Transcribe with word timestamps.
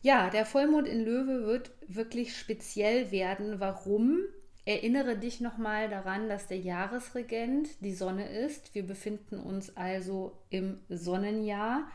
Ja, 0.00 0.30
der 0.30 0.46
Vollmond 0.46 0.86
in 0.86 1.04
Löwe 1.04 1.44
wird 1.44 1.72
wirklich 1.88 2.36
speziell 2.36 3.10
werden. 3.10 3.58
Warum? 3.58 4.20
Erinnere 4.64 5.16
dich 5.16 5.40
nochmal 5.40 5.88
daran, 5.88 6.28
dass 6.28 6.46
der 6.46 6.58
Jahresregent 6.58 7.68
die 7.80 7.94
Sonne 7.94 8.28
ist. 8.28 8.74
Wir 8.74 8.86
befinden 8.86 9.40
uns 9.40 9.76
also 9.76 10.38
im 10.50 10.78
Sonnenjahr. 10.88 11.90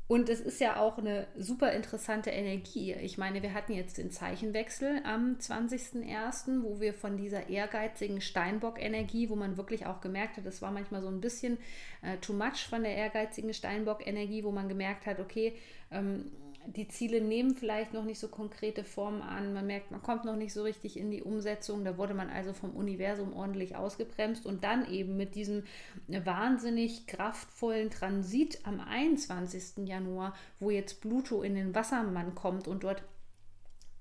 Und 0.06 0.28
es 0.28 0.41
ist 0.41 0.60
ja 0.60 0.78
auch 0.78 0.99
eine 0.99 1.27
super 1.34 1.72
interessante 1.72 2.28
Energie. 2.28 2.93
Ich 2.93 3.16
meine, 3.16 3.43
wir 3.43 3.55
hatten 3.55 3.72
jetzt 3.72 3.97
den 3.97 4.10
Zeichenwechsel 4.10 5.00
am 5.05 5.37
20.01., 5.41 6.62
wo 6.62 6.78
wir 6.78 6.93
von 6.93 7.16
dieser 7.16 7.49
ehrgeizigen 7.49 8.21
Steinbock-Energie, 8.21 9.31
wo 9.31 9.37
man 9.37 9.56
wirklich 9.56 9.87
auch 9.87 10.03
gemerkt 10.03 10.37
hat, 10.37 10.44
das 10.44 10.60
war 10.60 10.72
manchmal 10.72 11.00
so 11.00 11.09
ein 11.09 11.22
bisschen 11.22 11.56
äh, 12.03 12.19
too 12.19 12.34
much 12.34 12.66
von 12.69 12.82
der 12.82 12.94
ehrgeizigen 12.94 13.55
Steinbock-Energie, 13.55 14.44
wo 14.44 14.53
man 14.53 14.69
gemerkt 14.69 15.06
hat, 15.06 15.21
okay, 15.21 15.55
ähm, 15.91 16.31
die 16.66 16.88
Ziele 16.88 17.20
nehmen 17.20 17.54
vielleicht 17.54 17.92
noch 17.92 18.04
nicht 18.04 18.19
so 18.19 18.28
konkrete 18.28 18.84
Formen 18.84 19.22
an. 19.22 19.52
Man 19.52 19.66
merkt, 19.66 19.91
man 19.91 20.02
kommt 20.02 20.25
noch 20.25 20.36
nicht 20.36 20.52
so 20.52 20.62
richtig 20.62 20.98
in 20.98 21.10
die 21.10 21.22
Umsetzung. 21.22 21.84
Da 21.84 21.98
wurde 21.98 22.14
man 22.14 22.30
also 22.30 22.52
vom 22.52 22.70
Universum 22.70 23.34
ordentlich 23.34 23.76
ausgebremst 23.76 24.47
und 24.47 24.64
dann 24.64 24.91
eben 24.91 25.16
mit 25.16 25.34
diesem 25.34 25.64
wahnsinnig 26.08 27.06
kraftvollen 27.06 27.91
Transit 27.91 28.60
am 28.64 28.80
21. 28.80 29.86
Januar, 29.86 30.34
wo 30.60 30.70
jetzt 30.70 31.00
Pluto 31.00 31.42
in 31.42 31.54
den 31.54 31.75
Wassermann 31.75 32.34
kommt 32.34 32.69
und 32.69 32.84
dort 32.84 33.02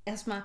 erstmal 0.05 0.43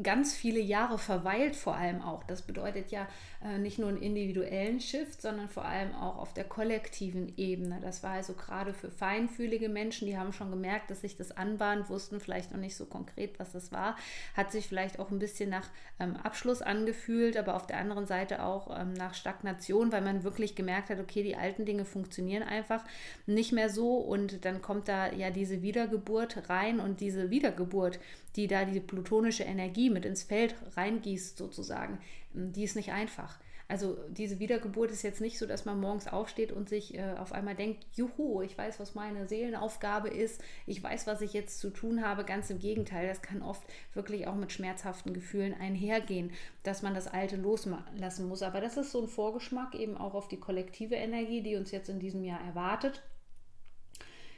ganz 0.00 0.34
viele 0.34 0.60
Jahre 0.60 0.96
verweilt, 0.96 1.56
vor 1.56 1.74
allem 1.74 2.02
auch. 2.02 2.22
Das 2.22 2.42
bedeutet 2.42 2.92
ja 2.92 3.08
äh, 3.44 3.58
nicht 3.58 3.80
nur 3.80 3.88
einen 3.88 4.00
individuellen 4.00 4.80
Shift, 4.80 5.20
sondern 5.20 5.48
vor 5.48 5.64
allem 5.64 5.92
auch 5.94 6.18
auf 6.18 6.32
der 6.32 6.44
kollektiven 6.44 7.32
Ebene. 7.36 7.80
Das 7.80 8.04
war 8.04 8.12
also 8.12 8.34
gerade 8.34 8.74
für 8.74 8.90
feinfühlige 8.90 9.68
Menschen, 9.68 10.06
die 10.06 10.16
haben 10.16 10.32
schon 10.32 10.50
gemerkt, 10.50 10.90
dass 10.90 11.00
sich 11.00 11.16
das 11.16 11.36
anbahnt, 11.36 11.90
wussten 11.90 12.20
vielleicht 12.20 12.52
noch 12.52 12.60
nicht 12.60 12.76
so 12.76 12.86
konkret, 12.86 13.40
was 13.40 13.52
das 13.52 13.72
war, 13.72 13.96
hat 14.36 14.52
sich 14.52 14.68
vielleicht 14.68 15.00
auch 15.00 15.10
ein 15.10 15.18
bisschen 15.18 15.50
nach 15.50 15.68
ähm, 15.98 16.16
Abschluss 16.16 16.62
angefühlt, 16.62 17.36
aber 17.36 17.56
auf 17.56 17.66
der 17.66 17.78
anderen 17.78 18.06
Seite 18.06 18.44
auch 18.44 18.78
ähm, 18.78 18.92
nach 18.92 19.14
Stagnation, 19.14 19.90
weil 19.90 20.02
man 20.02 20.22
wirklich 20.22 20.54
gemerkt 20.54 20.90
hat, 20.90 21.00
okay, 21.00 21.24
die 21.24 21.36
alten 21.36 21.64
Dinge 21.64 21.84
funktionieren 21.84 22.44
einfach 22.44 22.84
nicht 23.26 23.52
mehr 23.52 23.68
so 23.68 23.96
und 23.96 24.44
dann 24.44 24.62
kommt 24.62 24.86
da 24.86 25.12
ja 25.12 25.30
diese 25.30 25.62
Wiedergeburt 25.62 26.48
rein 26.48 26.78
und 26.78 27.00
diese 27.00 27.30
Wiedergeburt, 27.30 27.98
die 28.36 28.46
da 28.46 28.64
die 28.64 28.78
plutonische 28.78 29.42
Energie 29.42 29.87
mit 29.90 30.04
ins 30.04 30.22
Feld 30.22 30.54
reingießt 30.76 31.36
sozusagen, 31.38 31.98
ähm, 32.34 32.52
die 32.52 32.64
ist 32.64 32.76
nicht 32.76 32.92
einfach. 32.92 33.38
Also 33.70 33.98
diese 34.08 34.38
Wiedergeburt 34.38 34.90
ist 34.90 35.02
jetzt 35.02 35.20
nicht 35.20 35.38
so, 35.38 35.44
dass 35.44 35.66
man 35.66 35.78
morgens 35.78 36.08
aufsteht 36.08 36.52
und 36.52 36.70
sich 36.70 36.94
äh, 36.94 37.16
auf 37.18 37.32
einmal 37.32 37.54
denkt, 37.54 37.84
juhu, 37.92 38.40
ich 38.40 38.56
weiß, 38.56 38.80
was 38.80 38.94
meine 38.94 39.28
Seelenaufgabe 39.28 40.08
ist, 40.08 40.42
ich 40.64 40.82
weiß, 40.82 41.06
was 41.06 41.20
ich 41.20 41.34
jetzt 41.34 41.60
zu 41.60 41.68
tun 41.68 42.02
habe. 42.02 42.24
Ganz 42.24 42.48
im 42.48 42.60
Gegenteil, 42.60 43.06
das 43.06 43.20
kann 43.20 43.42
oft 43.42 43.62
wirklich 43.92 44.26
auch 44.26 44.36
mit 44.36 44.52
schmerzhaften 44.52 45.12
Gefühlen 45.12 45.52
einhergehen, 45.52 46.32
dass 46.62 46.80
man 46.80 46.94
das 46.94 47.08
Alte 47.08 47.36
loslassen 47.36 48.26
muss. 48.26 48.42
Aber 48.42 48.62
das 48.62 48.78
ist 48.78 48.90
so 48.90 49.02
ein 49.02 49.08
Vorgeschmack 49.08 49.74
eben 49.74 49.98
auch 49.98 50.14
auf 50.14 50.28
die 50.28 50.40
kollektive 50.40 50.94
Energie, 50.94 51.42
die 51.42 51.56
uns 51.56 51.70
jetzt 51.70 51.90
in 51.90 52.00
diesem 52.00 52.24
Jahr 52.24 52.40
erwartet. 52.40 53.02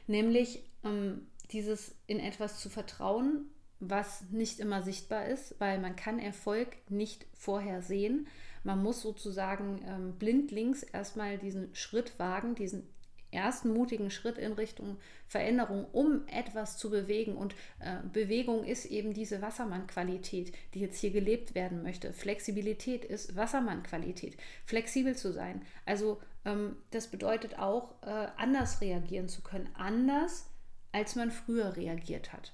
Nämlich 0.09 0.65
ähm, 0.83 1.29
dieses 1.53 1.95
in 2.09 2.19
etwas 2.19 2.59
zu 2.59 2.69
vertrauen, 2.69 3.49
was 3.81 4.23
nicht 4.31 4.61
immer 4.61 4.83
sichtbar 4.83 5.27
ist, 5.27 5.59
weil 5.59 5.79
man 5.79 5.97
kann 5.97 6.19
Erfolg 6.19 6.69
nicht 6.89 7.27
vorher 7.35 7.83
sehen. 7.83 8.29
Man 8.63 8.83
muss 8.83 9.01
sozusagen 9.01 9.83
ähm, 9.87 10.13
blindlings 10.19 10.83
erstmal 10.83 11.39
diesen 11.39 11.75
Schritt 11.75 12.19
wagen, 12.19 12.55
diesen 12.55 12.87
ersten 13.33 13.73
mutigen 13.73 14.11
Schritt 14.11 14.39
in 14.39 14.53
Richtung 14.53 14.99
Veränderung, 15.27 15.87
um 15.93 16.27
etwas 16.27 16.77
zu 16.77 16.91
bewegen. 16.91 17.37
Und 17.37 17.55
äh, 17.79 17.99
Bewegung 18.13 18.65
ist 18.65 18.87
eben 18.87 19.15
diese 19.15 19.41
Wassermann-Qualität, 19.41 20.53
die 20.75 20.81
jetzt 20.81 20.99
hier 20.99 21.11
gelebt 21.11 21.55
werden 21.55 21.83
möchte. 21.83 22.13
Flexibilität 22.13 23.05
ist 23.05 23.37
Wassermann-Qualität. 23.37 24.37
Flexibel 24.65 25.17
zu 25.17 25.33
sein. 25.33 25.63
Also 25.87 26.21
ähm, 26.45 26.77
das 26.91 27.09
bedeutet 27.09 27.59
auch, 27.59 27.95
äh, 28.03 28.29
anders 28.37 28.81
reagieren 28.81 29.29
zu 29.29 29.43
können. 29.43 29.69
Anders, 29.75 30.47
als 30.93 31.15
man 31.15 31.31
früher 31.31 31.77
reagiert 31.77 32.33
hat. 32.33 32.53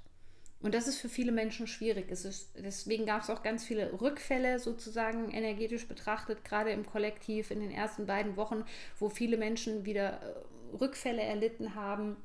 Und 0.66 0.74
das 0.74 0.88
ist 0.88 0.98
für 0.98 1.08
viele 1.08 1.30
Menschen 1.30 1.68
schwierig. 1.68 2.10
Ist, 2.10 2.50
deswegen 2.58 3.06
gab 3.06 3.22
es 3.22 3.30
auch 3.30 3.44
ganz 3.44 3.64
viele 3.64 4.00
Rückfälle 4.00 4.58
sozusagen 4.58 5.30
energetisch 5.30 5.86
betrachtet, 5.86 6.44
gerade 6.44 6.72
im 6.72 6.84
Kollektiv 6.84 7.52
in 7.52 7.60
den 7.60 7.70
ersten 7.70 8.04
beiden 8.04 8.36
Wochen, 8.36 8.64
wo 8.98 9.08
viele 9.08 9.36
Menschen 9.36 9.84
wieder 9.86 10.20
äh, 10.20 10.76
Rückfälle 10.76 11.22
erlitten 11.22 11.76
haben, 11.76 12.16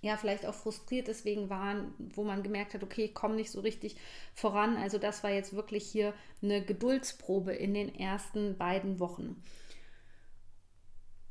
ja, 0.00 0.16
vielleicht 0.16 0.46
auch 0.46 0.54
frustriert 0.54 1.08
deswegen 1.08 1.50
waren, 1.50 1.92
wo 1.98 2.22
man 2.22 2.44
gemerkt 2.44 2.72
hat, 2.74 2.84
okay, 2.84 3.06
ich 3.06 3.14
komme 3.14 3.34
nicht 3.34 3.50
so 3.50 3.62
richtig 3.62 3.96
voran. 4.32 4.76
Also 4.76 4.98
das 4.98 5.24
war 5.24 5.32
jetzt 5.32 5.52
wirklich 5.52 5.84
hier 5.84 6.14
eine 6.42 6.64
Geduldsprobe 6.64 7.52
in 7.52 7.74
den 7.74 7.92
ersten 7.92 8.58
beiden 8.58 9.00
Wochen. 9.00 9.42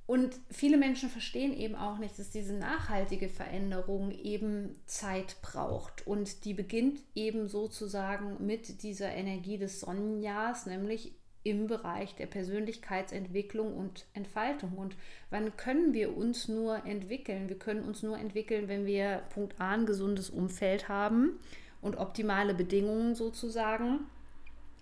Und 0.09 0.39
viele 0.50 0.77
Menschen 0.77 1.07
verstehen 1.07 1.56
eben 1.56 1.75
auch 1.75 2.00
nicht, 2.00 2.17
dass 2.17 2.31
diese 2.31 2.53
nachhaltige 2.53 3.29
Veränderung 3.29 4.09
eben 4.09 4.75
Zeit 4.88 5.35
braucht. 5.44 6.07
Und 6.07 6.45
die 6.45 6.56
beginnt 6.56 7.00
eben 7.13 7.47
sozusagen 7.47 8.44
mit 8.44 8.81
dieser 8.81 9.11
Energie 9.11 9.59
des 9.59 9.79
Sonnenjahrs, 9.79 10.65
nämlich 10.65 11.11
im 11.44 11.67
Bereich 11.67 12.15
der 12.15 12.25
Persönlichkeitsentwicklung 12.25 13.77
und 13.77 14.07
Entfaltung. 14.15 14.79
Und 14.79 14.95
wann 15.29 15.56
können 15.57 15.94
wir 15.94 16.17
uns 16.17 16.47
nur 16.47 16.88
entwickeln? 16.88 17.47
Wir 17.47 17.59
können 17.59 17.83
uns 17.83 18.01
nur 18.01 18.17
entwickeln, 18.17 18.67
wenn 18.67 18.88
wir 18.88 19.21
Punkt 19.31 19.61
A 19.61 19.75
ein 19.75 19.85
gesundes 19.85 20.31
Umfeld 20.31 20.89
haben 20.89 21.33
und 21.81 22.00
optimale 22.00 22.56
Bedingungen 22.56 23.13
sozusagen 23.13 24.07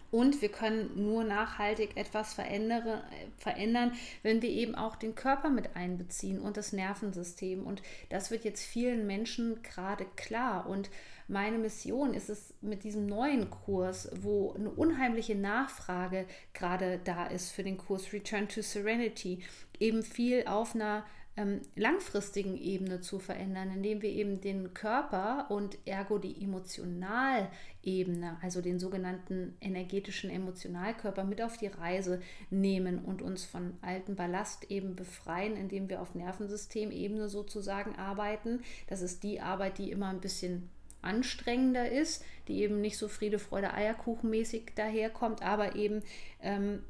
und 0.09 0.41
wir 0.41 0.49
können 0.49 0.91
nur 0.95 1.23
nachhaltig 1.23 1.97
etwas 1.97 2.33
verändern, 2.33 3.91
wenn 4.23 4.41
wir 4.41 4.49
eben 4.49 4.75
auch 4.75 4.95
den 4.95 5.15
Körper 5.15 5.49
mit 5.49 5.75
einbeziehen 5.75 6.39
und 6.39 6.55
das 6.55 6.71
Nervensystem. 6.71 7.65
Und 7.65 7.81
das 8.09 8.31
wird 8.31 8.45
jetzt 8.45 8.65
vielen 8.65 9.05
Menschen 9.05 9.61
gerade 9.63 10.05
klar. 10.15 10.67
Und 10.67 10.89
meine 11.27 11.57
Mission 11.57 12.13
ist 12.13 12.29
es 12.29 12.53
mit 12.61 12.85
diesem 12.85 13.05
neuen 13.05 13.49
Kurs, 13.49 14.09
wo 14.21 14.53
eine 14.53 14.69
unheimliche 14.69 15.35
Nachfrage 15.35 16.25
gerade 16.53 17.01
da 17.03 17.27
ist 17.27 17.51
für 17.51 17.63
den 17.63 17.77
Kurs 17.77 18.13
Return 18.13 18.47
to 18.47 18.61
Serenity, 18.61 19.43
eben 19.77 20.03
viel 20.03 20.47
auf 20.47 20.73
einer 20.73 21.05
ähm, 21.37 21.61
langfristigen 21.75 22.57
Ebene 22.57 22.99
zu 22.99 23.19
verändern, 23.19 23.71
indem 23.71 24.01
wir 24.01 24.09
eben 24.09 24.41
den 24.41 24.73
Körper 24.73 25.45
und 25.49 25.77
ergo 25.85 26.17
die 26.17 26.43
Emotionalebene, 26.43 28.37
also 28.41 28.61
den 28.61 28.79
sogenannten 28.79 29.55
energetischen 29.61 30.31
Emotionalkörper 30.31 31.23
mit 31.23 31.41
auf 31.41 31.57
die 31.57 31.67
Reise 31.67 32.21
nehmen 32.49 32.99
und 32.99 33.21
uns 33.21 33.45
von 33.45 33.73
alten 33.81 34.15
Ballast 34.15 34.71
eben 34.71 34.95
befreien, 34.95 35.55
indem 35.55 35.89
wir 35.89 36.01
auf 36.01 36.15
Nervensystemebene 36.15 37.29
sozusagen 37.29 37.95
arbeiten. 37.95 38.61
Das 38.87 39.01
ist 39.03 39.21
die 39.21 39.39
Arbeit, 39.39 39.77
die 39.77 39.91
immer 39.91 40.07
ein 40.07 40.21
bisschen 40.21 40.69
anstrengender 41.03 41.89
ist, 41.89 42.25
die 42.47 42.61
eben 42.61 42.81
nicht 42.81 42.97
so 42.97 43.07
Friede, 43.07 43.37
Freude, 43.37 43.75
Eierkuchenmäßig 43.75 44.71
daherkommt, 44.75 45.43
aber 45.43 45.75
eben 45.75 46.01
ähm, 46.41 46.83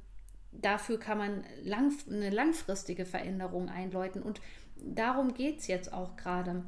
dafür 0.61 0.99
kann 0.99 1.17
man 1.17 1.43
lang, 1.63 1.93
eine 2.09 2.29
langfristige 2.29 3.05
Veränderung 3.05 3.69
einläuten. 3.69 4.21
Und 4.21 4.41
darum 4.75 5.33
geht 5.33 5.59
es 5.59 5.67
jetzt 5.67 5.93
auch 5.93 6.15
gerade. 6.15 6.63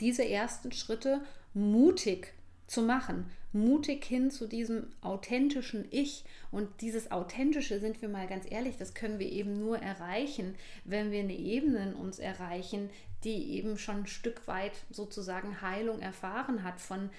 Diese 0.00 0.26
ersten 0.28 0.72
Schritte 0.72 1.22
mutig 1.54 2.34
zu 2.66 2.82
machen, 2.82 3.30
mutig 3.52 4.04
hin 4.04 4.30
zu 4.30 4.46
diesem 4.46 4.88
authentischen 5.00 5.86
Ich. 5.90 6.24
Und 6.50 6.68
dieses 6.82 7.10
authentische, 7.10 7.80
sind 7.80 8.02
wir 8.02 8.08
mal 8.08 8.26
ganz 8.26 8.44
ehrlich, 8.50 8.76
das 8.76 8.94
können 8.94 9.18
wir 9.18 9.30
eben 9.30 9.58
nur 9.58 9.78
erreichen, 9.78 10.54
wenn 10.84 11.10
wir 11.10 11.20
eine 11.20 11.36
Ebene 11.36 11.90
in 11.90 11.94
uns 11.94 12.18
erreichen, 12.18 12.90
die 13.24 13.56
eben 13.56 13.78
schon 13.78 14.00
ein 14.00 14.06
Stück 14.06 14.46
weit 14.46 14.72
sozusagen 14.90 15.60
Heilung 15.60 16.00
erfahren 16.00 16.62
hat 16.62 16.80
von 16.80 17.10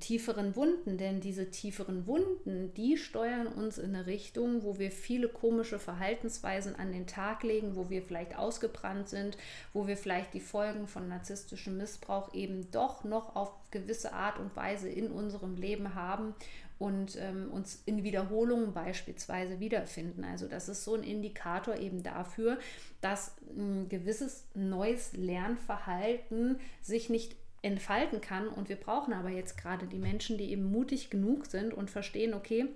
tieferen 0.00 0.56
Wunden, 0.56 0.98
denn 0.98 1.20
diese 1.20 1.50
tieferen 1.50 2.06
Wunden, 2.06 2.74
die 2.74 2.96
steuern 2.96 3.46
uns 3.46 3.78
in 3.78 3.94
eine 3.94 4.06
Richtung, 4.06 4.62
wo 4.62 4.78
wir 4.78 4.90
viele 4.90 5.28
komische 5.28 5.78
Verhaltensweisen 5.78 6.76
an 6.76 6.92
den 6.92 7.06
Tag 7.06 7.42
legen, 7.42 7.76
wo 7.76 7.88
wir 7.88 8.02
vielleicht 8.02 8.36
ausgebrannt 8.36 9.08
sind, 9.08 9.36
wo 9.72 9.86
wir 9.86 9.96
vielleicht 9.96 10.34
die 10.34 10.40
Folgen 10.40 10.86
von 10.86 11.08
narzisstischem 11.08 11.76
Missbrauch 11.76 12.34
eben 12.34 12.70
doch 12.70 13.04
noch 13.04 13.36
auf 13.36 13.52
gewisse 13.70 14.12
Art 14.12 14.38
und 14.38 14.54
Weise 14.56 14.88
in 14.88 15.10
unserem 15.10 15.56
Leben 15.56 15.94
haben 15.94 16.34
und 16.78 17.16
ähm, 17.16 17.50
uns 17.50 17.82
in 17.86 18.04
Wiederholungen 18.04 18.72
beispielsweise 18.72 19.60
wiederfinden. 19.60 20.24
Also 20.24 20.46
das 20.46 20.68
ist 20.68 20.84
so 20.84 20.94
ein 20.94 21.02
Indikator 21.02 21.76
eben 21.76 22.02
dafür, 22.02 22.58
dass 23.00 23.36
ein 23.56 23.88
gewisses 23.88 24.44
neues 24.54 25.12
Lernverhalten 25.14 26.58
sich 26.82 27.08
nicht 27.08 27.36
entfalten 27.62 28.20
kann. 28.20 28.48
Und 28.48 28.68
wir 28.68 28.76
brauchen 28.76 29.12
aber 29.12 29.30
jetzt 29.30 29.56
gerade 29.56 29.86
die 29.86 29.98
Menschen, 29.98 30.38
die 30.38 30.50
eben 30.50 30.70
mutig 30.70 31.10
genug 31.10 31.46
sind 31.46 31.74
und 31.74 31.90
verstehen, 31.90 32.34
okay, 32.34 32.68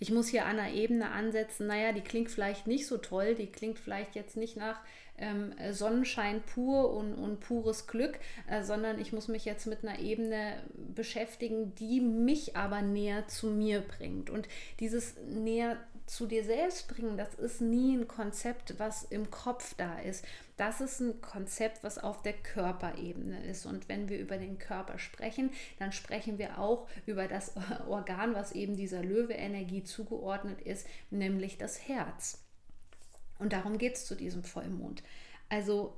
ich 0.00 0.10
muss 0.10 0.28
hier 0.28 0.46
an 0.46 0.58
einer 0.58 0.72
Ebene 0.72 1.10
ansetzen, 1.10 1.66
naja, 1.66 1.92
die 1.92 2.00
klingt 2.00 2.30
vielleicht 2.30 2.66
nicht 2.66 2.86
so 2.86 2.96
toll, 2.96 3.34
die 3.34 3.48
klingt 3.48 3.78
vielleicht 3.78 4.14
jetzt 4.14 4.34
nicht 4.34 4.56
nach 4.56 4.80
ähm, 5.18 5.52
Sonnenschein 5.72 6.42
pur 6.42 6.94
und, 6.94 7.14
und 7.14 7.40
pures 7.40 7.86
Glück, 7.86 8.18
äh, 8.48 8.62
sondern 8.62 8.98
ich 8.98 9.12
muss 9.12 9.28
mich 9.28 9.44
jetzt 9.44 9.66
mit 9.66 9.84
einer 9.84 9.98
Ebene 9.98 10.62
beschäftigen, 10.94 11.74
die 11.74 12.00
mich 12.00 12.56
aber 12.56 12.80
näher 12.80 13.28
zu 13.28 13.48
mir 13.48 13.82
bringt. 13.82 14.30
Und 14.30 14.48
dieses 14.80 15.16
näher 15.18 15.76
zu 16.10 16.26
dir 16.26 16.42
selbst 16.42 16.88
bringen, 16.88 17.16
das 17.16 17.34
ist 17.34 17.60
nie 17.60 17.96
ein 17.96 18.08
Konzept, 18.08 18.80
was 18.80 19.04
im 19.04 19.30
Kopf 19.30 19.74
da 19.74 20.00
ist. 20.00 20.26
Das 20.56 20.80
ist 20.80 20.98
ein 20.98 21.20
Konzept, 21.20 21.84
was 21.84 21.98
auf 21.98 22.22
der 22.22 22.32
Körperebene 22.32 23.44
ist. 23.46 23.64
Und 23.64 23.88
wenn 23.88 24.08
wir 24.08 24.18
über 24.18 24.36
den 24.36 24.58
Körper 24.58 24.98
sprechen, 24.98 25.50
dann 25.78 25.92
sprechen 25.92 26.36
wir 26.36 26.58
auch 26.58 26.88
über 27.06 27.28
das 27.28 27.54
Organ, 27.88 28.34
was 28.34 28.50
eben 28.50 28.76
dieser 28.76 29.04
Löwe-Energie 29.04 29.84
zugeordnet 29.84 30.60
ist, 30.62 30.84
nämlich 31.10 31.58
das 31.58 31.86
Herz. 31.86 32.44
Und 33.38 33.52
darum 33.52 33.78
geht 33.78 33.94
es 33.94 34.04
zu 34.04 34.16
diesem 34.16 34.42
Vollmond. 34.42 35.04
Also 35.48 35.96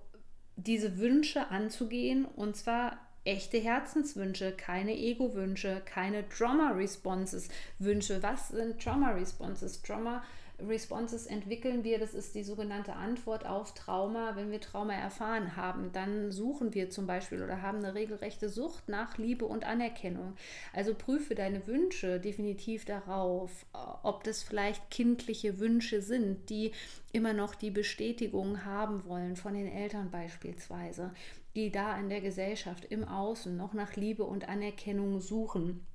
diese 0.56 0.98
Wünsche 0.98 1.48
anzugehen 1.48 2.26
und 2.26 2.54
zwar 2.54 2.98
echte 3.24 3.58
Herzenswünsche, 3.58 4.52
keine 4.52 4.96
Ego-Wünsche, 4.96 5.82
keine 5.84 6.28
Trauma-Responses 6.28 7.48
Wünsche. 7.78 8.22
Was 8.22 8.48
sind 8.48 8.82
Trauma-Responses? 8.82 9.82
Trauma 9.82 10.22
Responses 10.68 11.26
entwickeln 11.26 11.84
wir, 11.84 11.98
das 11.98 12.14
ist 12.14 12.34
die 12.34 12.44
sogenannte 12.44 12.94
Antwort 12.94 13.46
auf 13.46 13.74
Trauma. 13.74 14.36
Wenn 14.36 14.50
wir 14.50 14.60
Trauma 14.60 14.94
erfahren 14.94 15.56
haben, 15.56 15.92
dann 15.92 16.30
suchen 16.30 16.74
wir 16.74 16.90
zum 16.90 17.06
Beispiel 17.06 17.42
oder 17.42 17.62
haben 17.62 17.78
eine 17.78 17.94
regelrechte 17.94 18.48
Sucht 18.48 18.88
nach 18.88 19.18
Liebe 19.18 19.44
und 19.44 19.64
Anerkennung. 19.64 20.34
Also 20.72 20.94
prüfe 20.94 21.34
deine 21.34 21.66
Wünsche 21.66 22.20
definitiv 22.20 22.84
darauf, 22.84 23.66
ob 24.02 24.24
das 24.24 24.42
vielleicht 24.42 24.90
kindliche 24.90 25.58
Wünsche 25.58 26.02
sind, 26.02 26.48
die 26.50 26.72
immer 27.12 27.32
noch 27.32 27.54
die 27.54 27.70
Bestätigung 27.70 28.64
haben 28.64 29.04
wollen 29.06 29.36
von 29.36 29.54
den 29.54 29.66
Eltern 29.66 30.10
beispielsweise 30.10 31.12
die 31.54 31.70
da 31.70 31.98
in 31.98 32.08
der 32.08 32.22
Gesellschaft 32.22 32.86
im 32.86 33.04
Außen 33.04 33.54
noch 33.54 33.74
nach 33.74 33.94
Liebe 33.94 34.24
und 34.24 34.48
Anerkennung 34.48 35.20
suchen. 35.20 35.86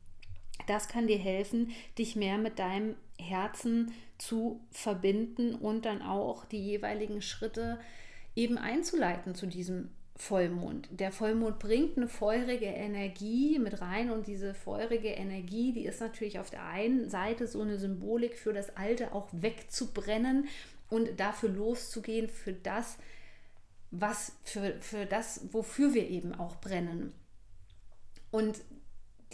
Das 0.67 0.87
kann 0.87 1.07
dir 1.07 1.17
helfen, 1.17 1.71
dich 1.97 2.15
mehr 2.15 2.37
mit 2.37 2.59
deinem 2.59 2.95
Herzen 3.19 3.87
zu 3.87 4.06
verbinden 4.71 5.55
und 5.55 5.85
dann 5.85 6.01
auch 6.01 6.45
die 6.45 6.63
jeweiligen 6.63 7.21
Schritte 7.21 7.79
eben 8.35 8.57
einzuleiten 8.57 9.35
zu 9.35 9.47
diesem 9.47 9.89
Vollmond. 10.15 10.89
Der 10.91 11.11
Vollmond 11.11 11.59
bringt 11.59 11.97
eine 11.97 12.07
feurige 12.07 12.65
Energie 12.65 13.59
mit 13.59 13.81
rein 13.81 14.09
und 14.09 14.25
diese 14.25 14.53
feurige 14.55 15.09
Energie, 15.09 15.73
die 15.73 15.85
ist 15.85 16.01
natürlich 16.01 16.39
auf 16.39 16.49
der 16.49 16.65
einen 16.65 17.09
Seite 17.09 17.45
so 17.47 17.61
eine 17.61 17.77
Symbolik 17.77 18.37
für 18.37 18.53
das 18.53 18.75
Alte 18.75 19.13
auch 19.13 19.27
wegzubrennen 19.31 20.47
und 20.89 21.19
dafür 21.19 21.49
loszugehen, 21.49 22.29
für 22.29 22.53
das, 22.53 22.97
was 23.91 24.33
für, 24.43 24.75
für 24.81 25.05
das, 25.05 25.41
wofür 25.51 25.93
wir 25.93 26.09
eben 26.09 26.33
auch 26.33 26.55
brennen. 26.57 27.13
Und 28.31 28.59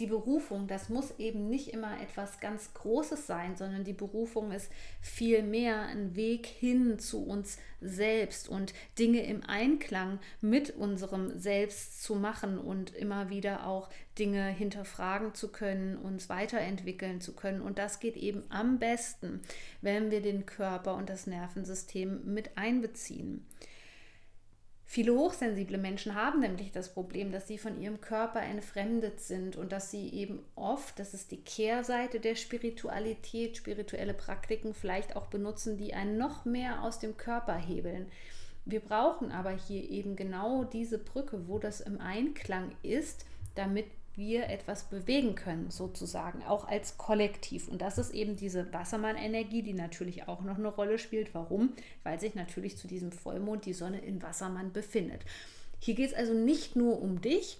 die 0.00 0.06
Berufung, 0.06 0.66
das 0.66 0.88
muss 0.88 1.18
eben 1.18 1.48
nicht 1.48 1.68
immer 1.68 2.00
etwas 2.00 2.40
ganz 2.40 2.74
Großes 2.74 3.26
sein, 3.26 3.56
sondern 3.56 3.84
die 3.84 3.92
Berufung 3.92 4.50
ist 4.50 4.70
vielmehr 5.00 5.82
ein 5.82 6.16
Weg 6.16 6.46
hin 6.46 6.98
zu 6.98 7.24
uns 7.24 7.58
selbst 7.80 8.48
und 8.48 8.74
Dinge 8.98 9.24
im 9.24 9.42
Einklang 9.44 10.18
mit 10.40 10.70
unserem 10.70 11.38
Selbst 11.38 12.02
zu 12.02 12.16
machen 12.16 12.58
und 12.58 12.94
immer 12.94 13.30
wieder 13.30 13.66
auch 13.66 13.88
Dinge 14.18 14.48
hinterfragen 14.48 15.34
zu 15.34 15.52
können, 15.52 15.96
uns 15.96 16.28
weiterentwickeln 16.28 17.20
zu 17.20 17.34
können. 17.34 17.60
Und 17.60 17.78
das 17.78 18.00
geht 18.00 18.16
eben 18.16 18.42
am 18.48 18.80
besten, 18.80 19.42
wenn 19.80 20.10
wir 20.10 20.22
den 20.22 20.44
Körper 20.44 20.96
und 20.96 21.08
das 21.08 21.28
Nervensystem 21.28 22.34
mit 22.34 22.56
einbeziehen. 22.56 23.46
Viele 24.94 25.12
hochsensible 25.12 25.76
Menschen 25.76 26.14
haben 26.14 26.38
nämlich 26.38 26.70
das 26.70 26.94
Problem, 26.94 27.32
dass 27.32 27.48
sie 27.48 27.58
von 27.58 27.82
ihrem 27.82 28.00
Körper 28.00 28.40
entfremdet 28.40 29.18
sind 29.18 29.56
und 29.56 29.72
dass 29.72 29.90
sie 29.90 30.08
eben 30.10 30.38
oft, 30.54 31.00
das 31.00 31.14
ist 31.14 31.32
die 31.32 31.40
Kehrseite 31.40 32.20
der 32.20 32.36
Spiritualität, 32.36 33.56
spirituelle 33.56 34.14
Praktiken 34.14 34.72
vielleicht 34.72 35.16
auch 35.16 35.26
benutzen, 35.26 35.78
die 35.78 35.94
einen 35.94 36.16
noch 36.16 36.44
mehr 36.44 36.84
aus 36.84 37.00
dem 37.00 37.16
Körper 37.16 37.56
hebeln. 37.56 38.06
Wir 38.66 38.78
brauchen 38.78 39.32
aber 39.32 39.50
hier 39.50 39.82
eben 39.90 40.14
genau 40.14 40.62
diese 40.62 40.98
Brücke, 40.98 41.48
wo 41.48 41.58
das 41.58 41.80
im 41.80 42.00
Einklang 42.00 42.70
ist, 42.84 43.26
damit 43.56 43.86
wir 44.16 44.48
etwas 44.48 44.84
bewegen 44.84 45.34
können, 45.34 45.70
sozusagen, 45.70 46.42
auch 46.44 46.66
als 46.66 46.98
Kollektiv. 46.98 47.68
Und 47.68 47.82
das 47.82 47.98
ist 47.98 48.12
eben 48.12 48.36
diese 48.36 48.72
Wassermann-Energie, 48.72 49.62
die 49.62 49.74
natürlich 49.74 50.28
auch 50.28 50.42
noch 50.42 50.58
eine 50.58 50.68
Rolle 50.68 50.98
spielt. 50.98 51.34
Warum? 51.34 51.72
Weil 52.02 52.20
sich 52.20 52.34
natürlich 52.34 52.76
zu 52.76 52.86
diesem 52.86 53.12
Vollmond 53.12 53.66
die 53.66 53.72
Sonne 53.72 54.00
in 54.00 54.22
Wassermann 54.22 54.72
befindet. 54.72 55.24
Hier 55.80 55.94
geht 55.94 56.10
es 56.10 56.14
also 56.14 56.32
nicht 56.32 56.76
nur 56.76 57.00
um 57.02 57.20
dich, 57.20 57.58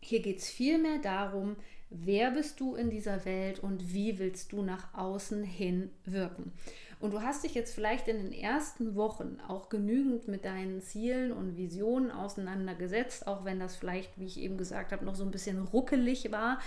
hier 0.00 0.20
geht 0.20 0.38
es 0.38 0.50
vielmehr 0.50 0.98
darum, 0.98 1.56
wer 2.02 2.32
bist 2.32 2.60
du 2.60 2.74
in 2.74 2.90
dieser 2.90 3.24
Welt 3.24 3.60
und 3.60 3.94
wie 3.94 4.18
willst 4.18 4.52
du 4.52 4.62
nach 4.62 4.92
außen 4.94 5.44
hin 5.44 5.90
wirken. 6.04 6.52
Und 7.00 7.12
du 7.12 7.22
hast 7.22 7.44
dich 7.44 7.54
jetzt 7.54 7.74
vielleicht 7.74 8.08
in 8.08 8.16
den 8.16 8.32
ersten 8.32 8.96
Wochen 8.96 9.38
auch 9.46 9.68
genügend 9.68 10.26
mit 10.26 10.44
deinen 10.44 10.80
Zielen 10.80 11.32
und 11.32 11.56
Visionen 11.56 12.10
auseinandergesetzt, 12.10 13.26
auch 13.26 13.44
wenn 13.44 13.60
das 13.60 13.76
vielleicht, 13.76 14.18
wie 14.18 14.26
ich 14.26 14.40
eben 14.40 14.56
gesagt 14.56 14.92
habe, 14.92 15.04
noch 15.04 15.14
so 15.14 15.24
ein 15.24 15.30
bisschen 15.30 15.60
ruckelig 15.62 16.32
war. 16.32 16.60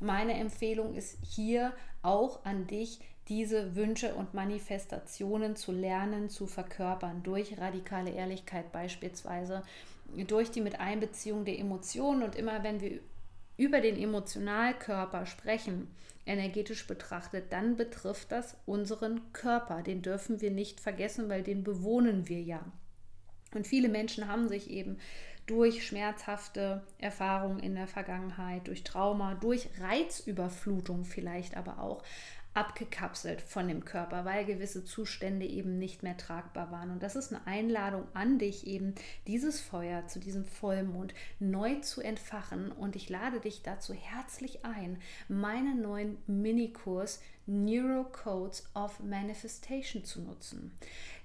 Meine 0.00 0.34
Empfehlung 0.34 0.94
ist 0.94 1.18
hier 1.22 1.72
auch 2.02 2.44
an 2.44 2.66
dich, 2.66 2.98
diese 3.28 3.74
Wünsche 3.74 4.14
und 4.14 4.34
Manifestationen 4.34 5.56
zu 5.56 5.72
lernen, 5.72 6.28
zu 6.28 6.46
verkörpern, 6.46 7.22
durch 7.22 7.58
radikale 7.58 8.10
Ehrlichkeit 8.10 8.70
beispielsweise, 8.72 9.62
durch 10.26 10.50
die 10.50 10.60
Miteinbeziehung 10.60 11.44
der 11.44 11.58
Emotionen. 11.58 12.22
Und 12.22 12.36
immer 12.36 12.62
wenn 12.62 12.80
wir 12.80 13.00
über 13.56 13.80
den 13.80 13.96
Emotionalkörper 13.96 15.26
sprechen, 15.26 15.88
energetisch 16.26 16.86
betrachtet, 16.86 17.52
dann 17.52 17.76
betrifft 17.76 18.32
das 18.32 18.56
unseren 18.66 19.32
Körper. 19.32 19.82
Den 19.82 20.02
dürfen 20.02 20.40
wir 20.40 20.50
nicht 20.50 20.80
vergessen, 20.80 21.28
weil 21.28 21.42
den 21.42 21.64
bewohnen 21.64 22.28
wir 22.28 22.40
ja. 22.40 22.64
Und 23.54 23.66
viele 23.66 23.88
Menschen 23.88 24.26
haben 24.26 24.48
sich 24.48 24.70
eben 24.70 24.98
durch 25.46 25.86
schmerzhafte 25.86 26.82
Erfahrungen 26.98 27.60
in 27.60 27.74
der 27.74 27.86
Vergangenheit, 27.86 28.66
durch 28.66 28.82
Trauma, 28.82 29.34
durch 29.34 29.68
Reizüberflutung 29.78 31.04
vielleicht 31.04 31.56
aber 31.56 31.78
auch 31.80 32.02
abgekapselt 32.54 33.40
von 33.40 33.66
dem 33.66 33.84
Körper, 33.84 34.24
weil 34.24 34.44
gewisse 34.44 34.84
Zustände 34.84 35.44
eben 35.44 35.78
nicht 35.78 36.04
mehr 36.04 36.16
tragbar 36.16 36.70
waren. 36.70 36.90
Und 36.90 37.02
das 37.02 37.16
ist 37.16 37.32
eine 37.32 37.46
Einladung 37.46 38.06
an 38.14 38.38
dich, 38.38 38.66
eben 38.66 38.94
dieses 39.26 39.60
Feuer 39.60 40.06
zu 40.06 40.20
diesem 40.20 40.44
Vollmond 40.44 41.14
neu 41.40 41.80
zu 41.80 42.00
entfachen. 42.00 42.70
Und 42.70 42.94
ich 42.94 43.10
lade 43.10 43.40
dich 43.40 43.62
dazu 43.62 43.92
herzlich 43.92 44.64
ein, 44.64 44.98
meinen 45.28 45.82
neuen 45.82 46.16
Minikurs 46.26 47.20
Neurocodes 47.46 48.70
of 48.74 49.00
Manifestation 49.00 50.04
zu 50.04 50.22
nutzen. 50.22 50.72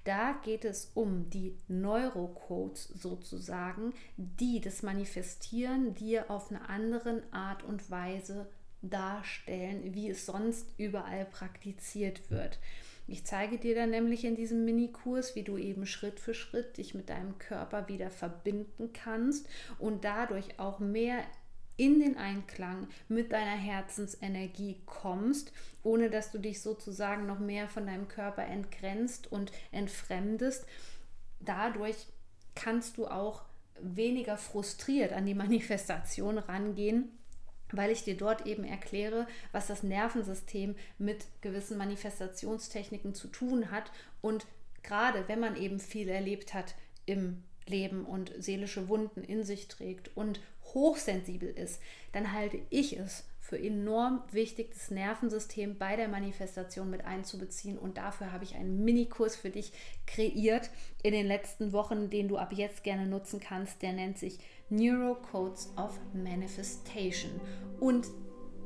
Da 0.04 0.32
geht 0.44 0.64
es 0.64 0.90
um 0.94 1.30
die 1.30 1.56
Neurocodes 1.68 2.88
sozusagen, 2.88 3.94
die 4.16 4.60
das 4.60 4.82
Manifestieren 4.82 5.94
dir 5.94 6.30
auf 6.30 6.50
eine 6.50 6.68
andere 6.68 7.22
Art 7.30 7.62
und 7.62 7.90
Weise 7.90 8.48
darstellen, 8.82 9.94
wie 9.94 10.08
es 10.10 10.26
sonst 10.26 10.66
überall 10.78 11.24
praktiziert 11.26 12.30
wird. 12.30 12.58
Ich 13.06 13.24
zeige 13.24 13.58
dir 13.58 13.74
dann 13.74 13.90
nämlich 13.90 14.24
in 14.24 14.36
diesem 14.36 14.64
Minikurs, 14.64 15.34
wie 15.34 15.42
du 15.42 15.58
eben 15.58 15.84
Schritt 15.84 16.20
für 16.20 16.32
Schritt 16.32 16.76
dich 16.76 16.94
mit 16.94 17.08
deinem 17.08 17.38
Körper 17.38 17.88
wieder 17.88 18.08
verbinden 18.08 18.92
kannst 18.92 19.48
und 19.78 20.04
dadurch 20.04 20.60
auch 20.60 20.78
mehr 20.78 21.24
in 21.76 21.98
den 21.98 22.16
Einklang 22.18 22.88
mit 23.08 23.32
deiner 23.32 23.56
Herzensenergie 23.56 24.82
kommst, 24.86 25.52
ohne 25.82 26.10
dass 26.10 26.30
du 26.30 26.38
dich 26.38 26.60
sozusagen 26.60 27.26
noch 27.26 27.38
mehr 27.40 27.68
von 27.68 27.86
deinem 27.86 28.06
Körper 28.06 28.44
entgrenzt 28.44 29.32
und 29.32 29.50
entfremdest. 29.72 30.66
Dadurch 31.40 31.96
kannst 32.54 32.96
du 32.96 33.06
auch 33.06 33.42
weniger 33.80 34.36
frustriert 34.36 35.12
an 35.12 35.26
die 35.26 35.34
Manifestation 35.34 36.38
rangehen 36.38 37.08
weil 37.72 37.90
ich 37.90 38.04
dir 38.04 38.16
dort 38.16 38.46
eben 38.46 38.64
erkläre, 38.64 39.26
was 39.52 39.66
das 39.66 39.82
Nervensystem 39.82 40.76
mit 40.98 41.26
gewissen 41.40 41.78
Manifestationstechniken 41.78 43.14
zu 43.14 43.28
tun 43.28 43.70
hat. 43.70 43.90
Und 44.20 44.46
gerade 44.82 45.28
wenn 45.28 45.40
man 45.40 45.56
eben 45.56 45.80
viel 45.80 46.08
erlebt 46.08 46.54
hat 46.54 46.74
im 47.06 47.42
Leben 47.66 48.04
und 48.04 48.32
seelische 48.38 48.88
Wunden 48.88 49.22
in 49.22 49.44
sich 49.44 49.68
trägt 49.68 50.16
und 50.16 50.40
hochsensibel 50.74 51.48
ist, 51.48 51.80
dann 52.12 52.32
halte 52.32 52.60
ich 52.70 52.98
es 52.98 53.24
für 53.50 53.58
enorm 53.58 54.22
wichtig, 54.30 54.70
das 54.72 54.92
Nervensystem 54.92 55.76
bei 55.76 55.96
der 55.96 56.06
Manifestation 56.06 56.88
mit 56.88 57.04
einzubeziehen. 57.04 57.78
Und 57.78 57.96
dafür 57.96 58.30
habe 58.30 58.44
ich 58.44 58.54
einen 58.54 58.84
Minikurs 58.84 59.34
für 59.34 59.50
dich 59.50 59.72
kreiert 60.06 60.70
in 61.02 61.12
den 61.12 61.26
letzten 61.26 61.72
Wochen, 61.72 62.10
den 62.10 62.28
du 62.28 62.38
ab 62.38 62.52
jetzt 62.52 62.84
gerne 62.84 63.06
nutzen 63.06 63.40
kannst. 63.40 63.82
Der 63.82 63.92
nennt 63.92 64.18
sich 64.18 64.38
Neurocodes 64.70 65.72
of 65.76 65.98
Manifestation. 66.14 67.32
Und 67.80 68.06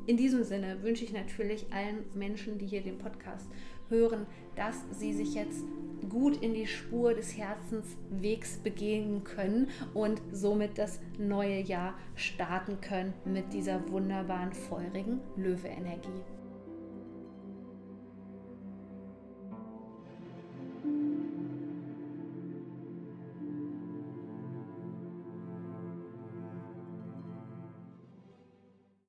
in 0.06 0.16
diesem 0.16 0.44
Sinne 0.44 0.82
wünsche 0.82 1.04
ich 1.04 1.12
natürlich 1.12 1.66
allen 1.72 2.04
Menschen, 2.14 2.58
die 2.58 2.66
hier 2.66 2.82
den 2.82 2.98
Podcast 2.98 3.46
hören, 3.88 4.26
dass 4.54 4.76
sie 4.92 5.12
sich 5.12 5.34
jetzt 5.34 5.64
gut 6.08 6.42
in 6.42 6.54
die 6.54 6.66
Spur 6.66 7.14
des 7.14 7.36
Herzenswegs 7.36 8.58
begehen 8.58 9.24
können 9.24 9.68
und 9.94 10.20
somit 10.32 10.78
das 10.78 11.00
neue 11.18 11.60
Jahr 11.60 11.94
starten 12.14 12.80
können 12.80 13.14
mit 13.24 13.52
dieser 13.52 13.90
wunderbaren 13.90 14.52
feurigen 14.52 15.20
Löwe-Energie. 15.36 16.33